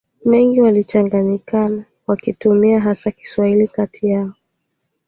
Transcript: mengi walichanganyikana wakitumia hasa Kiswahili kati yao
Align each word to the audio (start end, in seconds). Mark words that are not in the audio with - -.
mengi 0.25 0.61
walichanganyikana 0.61 1.85
wakitumia 2.07 2.79
hasa 2.79 3.11
Kiswahili 3.11 3.67
kati 3.67 4.09
yao 4.09 4.33